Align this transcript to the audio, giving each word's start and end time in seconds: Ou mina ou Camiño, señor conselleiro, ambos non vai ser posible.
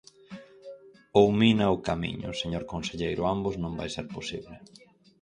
Ou 1.19 1.27
mina 1.39 1.65
ou 1.73 1.77
Camiño, 1.89 2.29
señor 2.41 2.63
conselleiro, 2.73 3.23
ambos 3.35 3.55
non 3.63 3.77
vai 3.79 3.89
ser 3.95 4.05
posible. 4.17 4.55